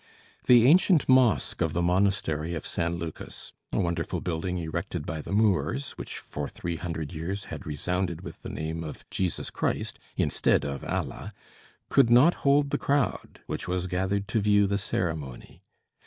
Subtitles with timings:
[0.47, 5.31] The ancient mosque of the monastery of San Lucas, a wonderful building, erected by the
[5.31, 10.65] Moors, which for three hundred years had resounded with the name of Jesus Christ instead
[10.65, 11.31] of Allah,
[11.87, 15.61] could not hold the crowd which was gathered to view the ceremony.